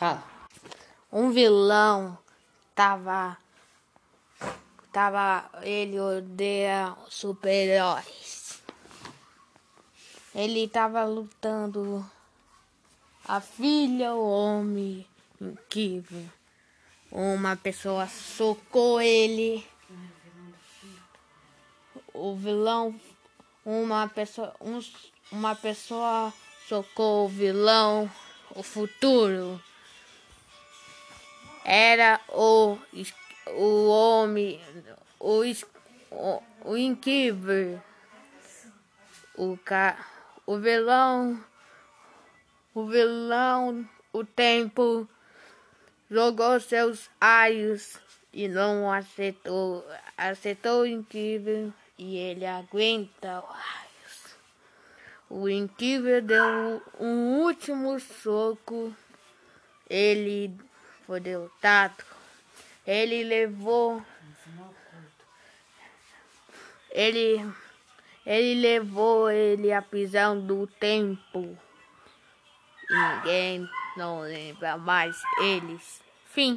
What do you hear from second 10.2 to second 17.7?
Ele tava lutando. A filha, o homem incrível. Uma